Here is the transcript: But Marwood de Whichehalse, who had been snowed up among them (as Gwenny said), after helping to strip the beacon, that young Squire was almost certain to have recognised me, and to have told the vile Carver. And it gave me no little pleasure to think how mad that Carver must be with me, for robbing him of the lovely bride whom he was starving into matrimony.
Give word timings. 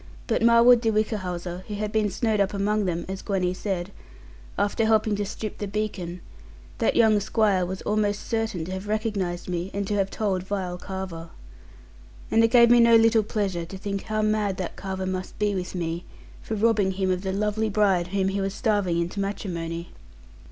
But 0.25 0.41
Marwood 0.41 0.81
de 0.81 0.89
Whichehalse, 0.91 1.61
who 1.67 1.75
had 1.75 1.91
been 1.91 2.09
snowed 2.09 2.39
up 2.39 2.55
among 2.55 2.85
them 2.85 3.05
(as 3.07 3.21
Gwenny 3.21 3.53
said), 3.53 3.91
after 4.57 4.83
helping 4.83 5.15
to 5.17 5.25
strip 5.27 5.59
the 5.59 5.67
beacon, 5.67 6.21
that 6.79 6.95
young 6.95 7.19
Squire 7.19 7.67
was 7.67 7.83
almost 7.83 8.27
certain 8.27 8.65
to 8.65 8.71
have 8.71 8.87
recognised 8.87 9.47
me, 9.47 9.69
and 9.75 9.85
to 9.85 9.93
have 9.93 10.09
told 10.09 10.41
the 10.41 10.45
vile 10.47 10.79
Carver. 10.79 11.29
And 12.31 12.43
it 12.43 12.49
gave 12.49 12.71
me 12.71 12.79
no 12.79 12.95
little 12.95 13.21
pleasure 13.21 13.63
to 13.65 13.77
think 13.77 14.01
how 14.05 14.23
mad 14.23 14.57
that 14.57 14.75
Carver 14.75 15.05
must 15.05 15.37
be 15.37 15.53
with 15.53 15.75
me, 15.75 16.03
for 16.41 16.55
robbing 16.55 16.93
him 16.93 17.11
of 17.11 17.21
the 17.21 17.31
lovely 17.31 17.69
bride 17.69 18.07
whom 18.07 18.29
he 18.29 18.41
was 18.41 18.55
starving 18.55 18.99
into 18.99 19.19
matrimony. 19.19 19.89